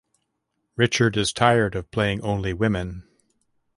[0.77, 3.07] Richard is tired of playing only women.